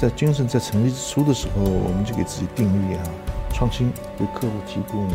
[0.00, 3.04] 在君盛在成立之初的时候，我们就给自己定义啊，
[3.52, 5.06] 创新为客户提供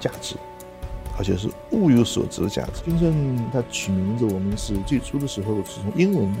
[0.00, 0.34] 价值，
[1.16, 2.82] 而且是物有所值的价值。
[2.84, 6.34] 君盛它取名字，我们是最初的时候是从英文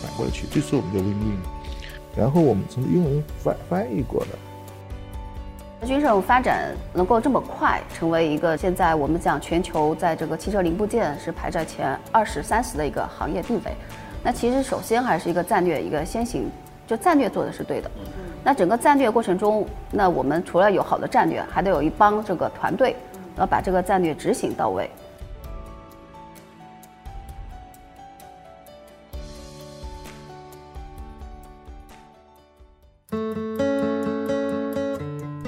[0.00, 1.38] 反过来取，最初我们叫 Win-Win，
[2.16, 5.86] 然后我们从英文翻翻译过来。
[5.88, 13.74] 君盛发展能够这么快，成为一个现在我们讲全球在这个汽车零部件是排在前二十三十的一个行业地位，
[14.22, 16.48] 那其实首先还是一个战略一个先行。
[16.86, 17.90] 就战略做的是对的，
[18.44, 22.94] 那整个战略过程中，那我们除了有好的战略，还得有一帮这个团队，
[23.36, 24.88] 要把这个战略执行到位。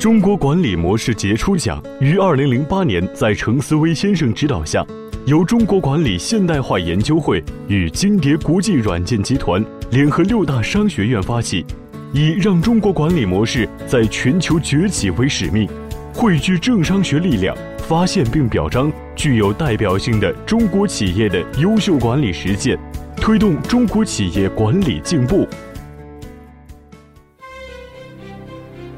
[0.00, 4.84] 中国管理模式杰出奖于二零零八年在程思威先生指导下，
[5.26, 9.64] 由中国管理现代化研究会与金蝶国际软件集团。
[9.90, 11.64] 联合六大商学院发起，
[12.12, 15.66] 以让中国管理模式在全球崛起为使命，
[16.12, 22.78] 汇聚政商学力量，发现并表彰具有代表性的中国企业的优秀管理实践，
[23.16, 25.48] 推动中国企业管理进步。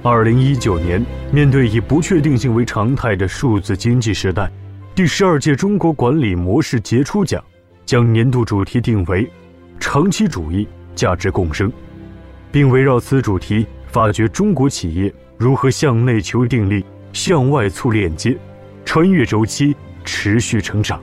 [0.02, 4.50] 二零一九年，面对以不确定性为常态的数字经济时代，
[4.92, 7.40] 第十二届中国管理模式杰出奖
[7.86, 9.30] 将年度主题定为
[9.78, 10.66] “长期主义”。
[10.94, 11.72] 价值共生，
[12.52, 18.36] 并围绕此主题发掘中国企业如何向内求定力、向外促链接，
[18.84, 19.74] 穿越周期
[20.04, 21.00] 持续成长。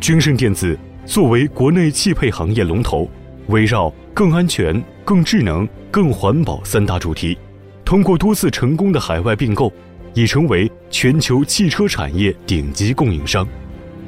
[0.00, 3.08] 君盛电子作为国内汽配行业龙头，
[3.46, 7.38] 围绕更安全、更智能、更环保三大主题，
[7.84, 9.72] 通过多次成功的海外并购，
[10.12, 13.46] 已成为全球汽车产业顶级供应商，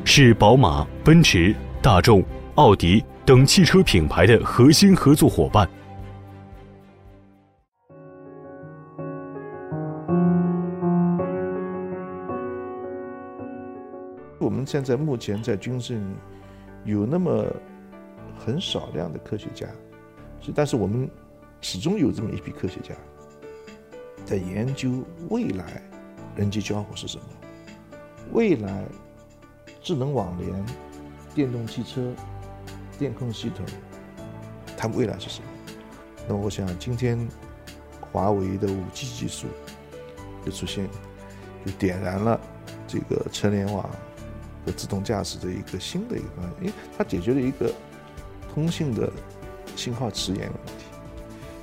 [0.04, 2.22] 是宝马、奔驰、大众、
[2.56, 3.02] 奥迪。
[3.26, 5.68] 等汽车品牌的核心合作伙伴。
[14.38, 16.00] 我们现在目前在军盛
[16.84, 17.44] 有那么
[18.38, 19.66] 很少量的科学家，
[20.40, 21.10] 是但是我们
[21.60, 22.94] 始终有这么一批科学家
[24.24, 25.82] 在研究未来
[26.36, 27.24] 人机交互是什么，
[28.30, 28.84] 未来
[29.82, 30.64] 智能网联、
[31.34, 32.14] 电动汽车。
[32.98, 33.64] 电控系统，
[34.76, 35.48] 它未来是什么？
[36.28, 37.28] 那我想今天
[38.00, 39.46] 华为的五 G 技术
[40.44, 40.88] 的出现，
[41.64, 42.40] 就点燃了
[42.86, 43.88] 这个车联网
[44.64, 47.72] 和自动驾驶的一个新的一个方向，因为它解决了一个
[48.52, 49.10] 通信的
[49.76, 50.84] 信号迟延问题。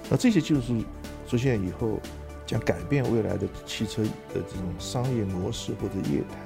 [0.09, 0.85] 那这些技术
[1.27, 1.99] 出现以后，
[2.45, 6.37] 将改变未来的汽车的这种商业模式或者业态。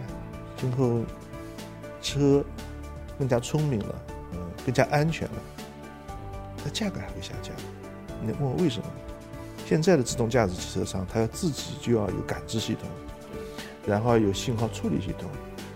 [0.55, 1.03] 今后
[2.01, 2.43] 车
[3.19, 3.95] 更加聪明了。
[4.66, 5.35] 更加安全了，
[6.63, 7.53] 它价格还会下降。
[8.22, 8.85] 你问我为什么？
[9.66, 12.88] 现在的自动驾驶汽车商，它要自己就要有感知系统，
[13.85, 15.29] 然后有信号处理系统，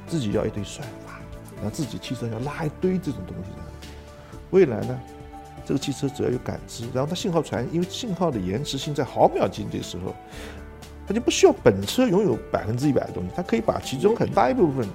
[0.08, 1.20] 自己要一堆算法，
[1.58, 3.90] 然后自己汽车要拉一堆这种东西的。
[4.52, 5.00] 未来呢，
[5.66, 10.16] 这个汽车只要有感知，然后它信号传，因为信号的延迟性在毫秒级的时候，
[11.06, 14.88] 它就不需要本车拥有百分之一百的东西，它可以把其中很大一部分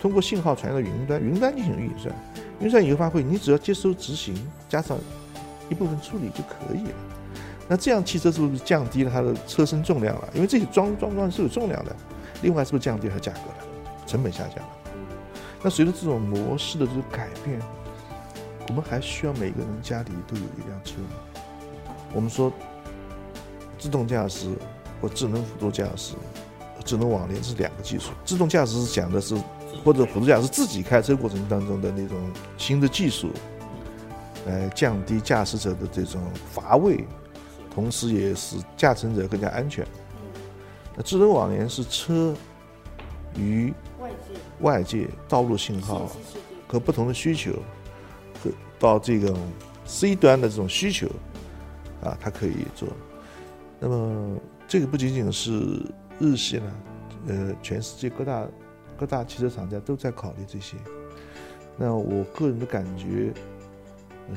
[0.00, 2.14] 通过信号传到云端，云端进行运算。
[2.60, 4.34] 运算以后发挥，你只要接收执行，
[4.68, 4.96] 加上
[5.68, 6.94] 一部分处理就可以了。
[7.68, 10.28] 那这样汽车是不是降低了它的车身重量了？
[10.34, 11.94] 因为这些装装装是有重量的。
[12.42, 13.56] 另外是不是降低了价格了？
[14.06, 14.70] 成本下降了。
[15.62, 17.58] 那随着这种模式的这个改变，
[18.68, 21.90] 我们还需要每个人家里都有一辆车吗？
[22.12, 22.52] 我们说
[23.78, 24.54] 自动驾驶
[25.00, 26.14] 或智能辅助驾驶、
[26.84, 28.10] 智能网联是两个技术。
[28.24, 29.34] 自动驾驶是讲的是。
[29.82, 32.16] 或者辅助驾驶自己开车过程当中的那种
[32.56, 33.30] 新的技术，
[34.46, 36.22] 来降低驾驶者的这种
[36.52, 37.04] 乏味，
[37.74, 39.86] 同时也使驾乘者更加安全。
[40.96, 42.34] 那智能网联是车
[43.36, 44.16] 与外界
[44.60, 46.10] 外界道路信号
[46.68, 47.52] 和不同的需求
[48.42, 49.36] 和到这种
[49.84, 51.08] C 端的这种需求
[52.02, 52.88] 啊，它可以做。
[53.80, 54.36] 那么
[54.68, 55.84] 这个不仅仅是
[56.18, 56.72] 日系了，
[57.26, 58.46] 呃，全世界各大。
[58.98, 60.76] 各大汽车厂家都在考虑这些，
[61.76, 63.32] 那我个人的感觉，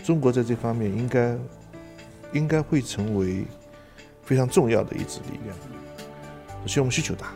[0.04, 1.38] 中国在这方面应该
[2.34, 3.46] 应该会成为
[4.24, 5.56] 非常重要的一支力量。
[6.64, 7.28] 首先，我们需求大。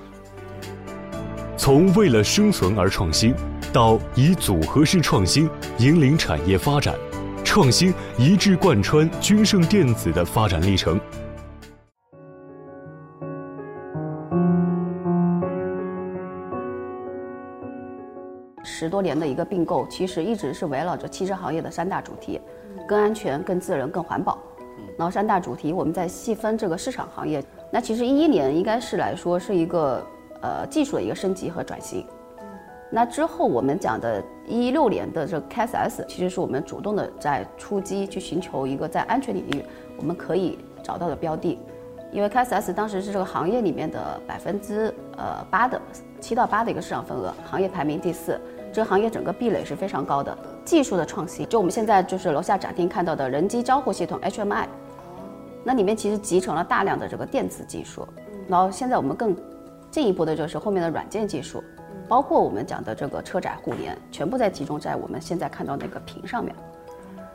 [1.55, 3.33] 从为了生存而创新，
[3.71, 5.47] 到以组合式创新
[5.77, 6.95] 引领产业发展，
[7.43, 10.99] 创新一致贯穿君盛电子的发展历程。
[18.81, 22.41] 十多年的一个并购，其实一直是围绕着汽车行业的三大主题：
[22.87, 24.39] 更安全、更自然、更环保。
[24.97, 27.43] 然后三大主题，我们再细分这个市场行业。
[27.69, 30.03] 那其实一一年应该是来说是一个
[30.41, 32.03] 呃技术的一个升级和转型。
[32.89, 39.63] 那之后我们讲的一六年的这个 KSS，其实是我们主动的在出击去寻求一个在安全领域
[39.95, 41.59] 我们可以找到的标的。
[42.11, 45.79] 因为 KSS 当时是这个行业里面的百分之呃八的
[46.19, 48.37] 七到八的一个市场份额，行业排名第四，
[48.73, 50.37] 这个行业整个壁垒是非常高的。
[50.63, 54.65] 技术的创新，就我们现在就是楼下展厅看到的人机交互系统 HMI，
[55.63, 58.07] 那里面其实集成了大量的这个电子技术。
[58.47, 59.35] 然后现在我们更
[59.89, 61.63] 进一步的就是后面的软件技术，
[62.07, 66.55] 包括我们讲的这个车载互联，全部在集中在我们现在看到那个屏上面。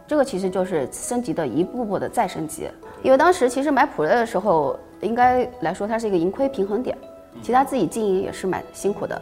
[0.06, 2.69] 这个其实就是升级的一步步的再升级。
[3.03, 6.97] 因为当时其实买普锐的时候，应该来说它是一个盈亏平衡点，
[7.43, 9.21] 其他自己经营也是蛮辛苦的。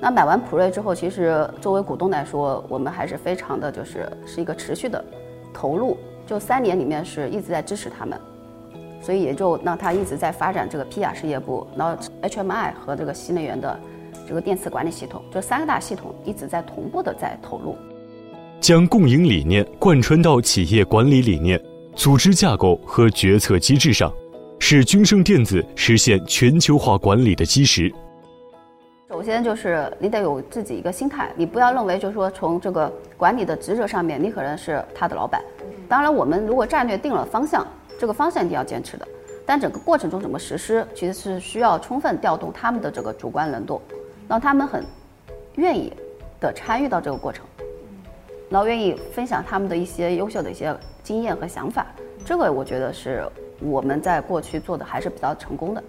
[0.00, 5.02] 那买完普瑞之后，其实作为股东来说，我们还是非常的就是是一个持续的
[5.54, 5.96] 投入，
[6.26, 8.20] 就三年里面是一直在支持他们，
[9.00, 13.80] 所以也就让他一直在发展这个皮雅事业部，然后 HMI 和这个新能源的
[14.28, 17.74] 这个电磁管理系统，这三个大系统一直在同步的在投入，
[18.60, 21.60] 将共赢理念贯穿到企业管理理念。
[21.94, 24.12] 组织架构和决策机制上，
[24.58, 27.90] 是君盛电子实现全球化管理的基石。
[29.08, 35.40] 首先就是你得有自己一个心态，你不要认为就是说从这个管理的职责上面，你可能是他的老板。
[35.88, 37.64] 当然，我们如果战略定了方向，
[38.00, 39.06] 这个方向一定要坚持的。
[39.46, 43.80] 但整个过程中怎么实施，其实是需要充分调动他们的这个主观能动，
[44.26, 44.84] 让他们很
[45.54, 45.92] 愿意
[46.40, 47.46] 的参与到这个过程。
[48.50, 51.86] 然后愿意分享他们的一些优秀的一些经验和想法，
[52.24, 53.24] 这个我觉得是
[53.60, 55.82] 我们在过去做的还是比较成功的。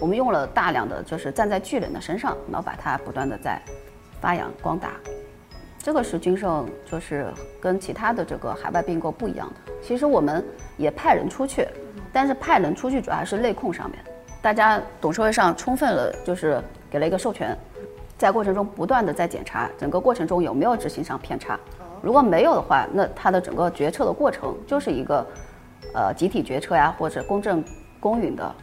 [0.00, 3.60] 我们用了大量的就是站在巨人的身上，然后把它不断的在
[4.20, 4.92] 发扬光大。
[5.80, 9.72] 这个是君盛就是跟其他的这个海外并购不一样的。
[9.82, 10.44] 其实我们
[10.76, 11.66] 也派人出去，
[12.12, 13.98] 但是派人出去主要还是内控上面，
[14.42, 17.56] 大家董事会上充分了就是给了一个授权，
[18.18, 21.58] 在过程中不断的在检查整个过程中有没有执行上偏差。
[22.02, 25.26] 如果没有的话，那它的整个决策的过程就是一个，
[25.94, 27.64] 呃，集体决策呀，或者公正
[27.98, 28.54] 公允的。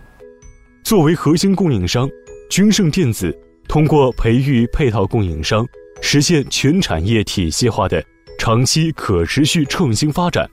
[0.86, 2.08] 作为核心供应商，
[2.48, 3.36] 君盛电子
[3.68, 5.68] 通过培育配套供应商，
[6.00, 8.06] 实现全产业体系化的
[8.38, 10.48] 长期可持续创新发展，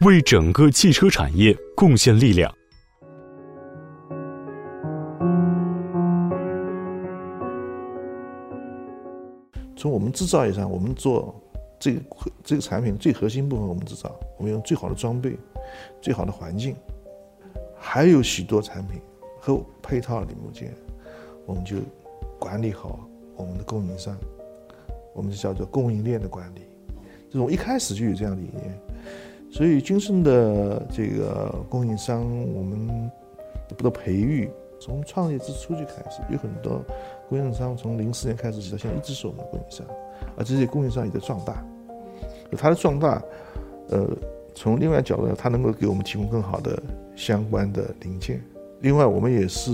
[0.00, 2.50] 为整个汽车产业贡献力量。
[9.76, 11.38] 从我们制造业上，我们做。
[11.78, 12.00] 这个
[12.42, 15.36] 这个产品最核心部分我们制造，我们用最好的装备、
[16.00, 16.74] 最好的环境，
[17.78, 18.98] 还有许多产品
[19.46, 20.74] 和配套零部件，
[21.46, 21.76] 我们就
[22.36, 22.98] 管理好
[23.36, 24.16] 我们的供应商，
[25.14, 26.62] 我们就叫做供应链的管理。
[27.30, 28.76] 这种一开始就有这样的理念，
[29.48, 32.22] 所以军胜的这个供应商，
[32.54, 33.08] 我们
[33.68, 34.50] 不的培育，
[34.80, 36.82] 从创业之初就开始，有很多
[37.28, 39.86] 供应商从零四年开始到现在一直是我们的供应商。
[40.36, 41.64] 而这些供应商也在壮大，
[42.56, 43.22] 它的壮大，
[43.90, 44.08] 呃，
[44.56, 46.82] 从另外角度，它能够给我们提供更好的
[47.14, 48.42] 相关的零件。
[48.80, 49.72] 另外，我们也是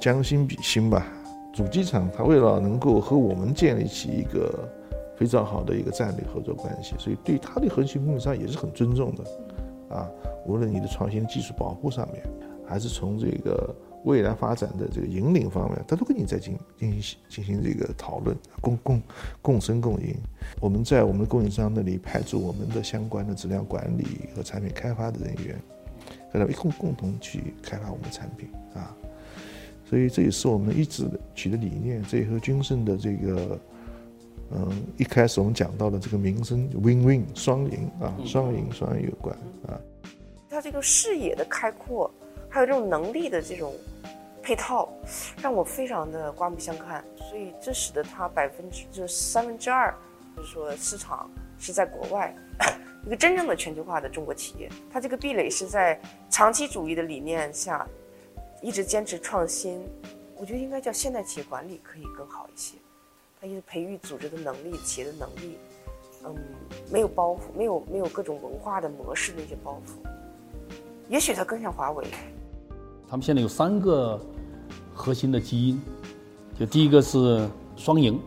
[0.00, 1.06] 将心比心吧。
[1.52, 4.68] 主机厂它为了能够和我们建立起一个
[5.16, 9.96] 非常好的一个战略合作关系，所以对它的核心供应商也是很尊重的。
[9.96, 10.08] 啊，
[10.46, 12.22] 无论你的创新技术保护上面，
[12.66, 13.74] 还是从这个。
[14.04, 19.02] 未来发展的这个引领方面，他都跟你在进进行进行这个讨论，共共
[19.40, 20.12] 共生共赢。
[20.60, 24.04] 我们在我们的供应商那里派驻我们的相关的质量管理
[24.34, 25.56] 和产品开发的人员，
[26.32, 28.96] 大家一共共同去开发我们的产品啊。
[29.84, 33.60] 所以这也是我们一直取的理念，这也和君胜的这个
[34.50, 39.36] 嗯一开始我们讲到的这个名声 “win win” 双赢啊，双赢双赢有关
[39.66, 39.78] 啊。
[40.48, 42.10] 他这个视野的开阔。
[42.54, 43.72] 还有这种能力的这种
[44.42, 44.86] 配套，
[45.40, 47.02] 让我非常的刮目相看。
[47.16, 49.94] 所以这使得他百分之就是三分之二，
[50.36, 52.36] 就是说市场是在国外，
[53.04, 54.70] 一个真正的全球化的中国企业。
[54.90, 57.86] 它这个壁垒是在长期主义的理念下，
[58.60, 59.82] 一直坚持创新。
[60.36, 62.76] 我觉得应该叫现代企业管理可以更好一些。
[63.40, 65.56] 它一直培育组织的能力、企业的能力，
[66.24, 66.34] 嗯，
[66.90, 70.06] 没有包袱，没有没有各种文化的模式那些包袱。
[71.08, 72.06] 也许它更像华为。
[73.08, 74.20] 他们现在有三个
[74.94, 75.82] 核心的基因，
[76.58, 78.20] 就第一个是双赢，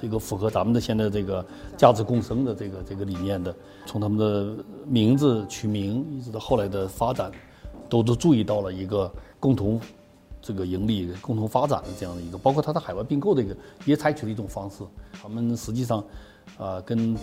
[0.00, 1.44] 这个符合咱们的现在这个
[1.76, 3.54] 价值共生的这个这个理念的。
[3.86, 7.30] 从他们的名字取名一直到后来的发展，
[7.88, 9.80] 都都注意到了一个共同
[10.42, 14.84] 这个盈利、共同发展的这样的一个，包括它的海外并购的一个，也采取了一种方式。
[15.12, 16.04] 他们实际上，
[16.58, 17.16] 啊，跟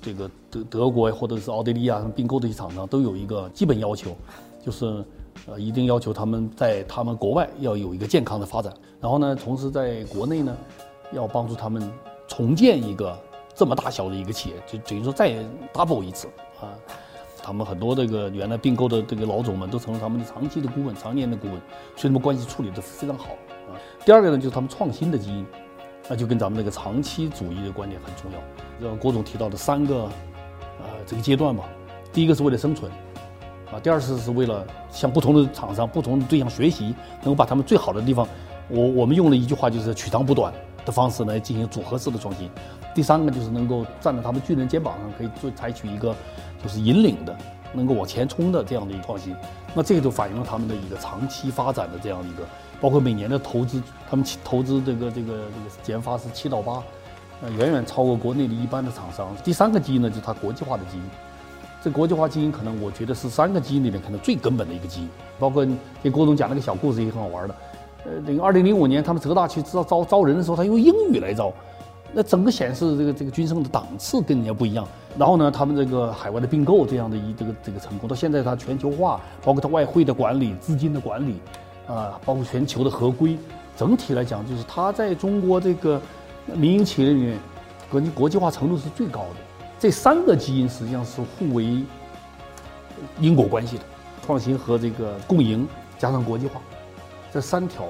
[0.00, 4.16] 这个德德国或者是奥地利啊并购的一些厂商都有一个基本要求，
[4.64, 5.04] 就是
[5.46, 8.72] 呃，一定要求他们在他们国外要有一个健康的发展。
[9.00, 10.56] 然后呢，同时在国内呢，
[11.12, 11.82] 要帮助他们
[12.28, 13.18] 重建一个
[13.54, 15.34] 这么大小的一个企业，就等于说再
[15.72, 16.28] double 一次
[16.60, 16.70] 啊。
[17.40, 21.54] 他们很多这个原来并购的这个老总们都成了他们的长期的顾问、常年的顾问，
[21.96, 23.30] 所以他们关系处理的非常好
[23.70, 23.72] 啊。
[24.04, 25.46] 第二个呢，就是他们创新的基因，
[26.08, 28.86] 那就跟咱们这个长期主义的观点很重要。
[28.86, 30.02] 像郭总提到的三个，
[30.78, 31.64] 呃，这个阶段吧，
[32.12, 32.92] 第一个是为了生存，
[33.72, 38.28] 啊，第二次是为了向不同的厂商、不同的对象学习，能够把他们最好的地方，
[38.68, 40.52] 我我们用了一句话，就是取长补短
[40.88, 42.50] 的方式来进行组合式的创新。
[42.94, 46.16] 第三个就是能够站在他们巨人肩膀上，可以做采取一个。
[46.60, 47.32] 就是引领的，
[47.72, 49.32] 能够往前冲的这样的一个创新，
[49.76, 52.42] 那这个就反映了他们的一个长期发展的这样的一个，
[52.80, 53.80] 包括每年的投资，
[54.10, 55.46] 他们投资这个这个这个
[55.86, 56.82] 研发是七到八，
[57.42, 59.28] 呃，远远超过国内的一般的厂商。
[59.44, 61.04] 第三个基因呢，就是它国际化的基因。
[61.80, 65.08] 这国际化基因可能我觉得是三个基因里面可能最根本的一个基因。
[65.38, 65.64] 包括
[66.02, 67.54] 给郭总讲那个小故事也很好玩的，
[68.04, 71.52] 呃，那个二零零五年他们浙大去招招招人的时候，他用英语来招。
[72.10, 74.88] 那整个显示这个这个军生的档次跟人家不一样，
[75.18, 81.38] 然后呢，他们这个海外的并购这样的一这个这个成功，到现在它全球化，包括它外汇的管理、资金的管理，
[81.86, 83.36] 啊，包括全球的合规，
[83.76, 86.00] 整体来讲，就是它在中国这个
[86.54, 87.38] 民营企业里面，
[87.90, 89.36] 国际国际化程度是最高的。
[89.78, 91.84] 这三个基因实际上是互为
[93.20, 93.84] 因果关系的，
[94.24, 96.58] 创新和这个共赢加上国际化，
[97.38, 97.86] 这三条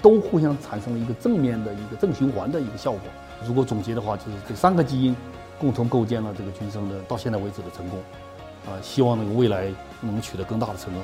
[0.00, 3.00] 都互相产生了一个正面的一个正循环的一个效果。
[3.46, 5.14] 如果总结的话，就是这三个基因
[5.60, 7.98] 共同构建了这个军生的到现在为止的成功，
[8.66, 11.02] 啊，希望那个未来能取得更大的成功。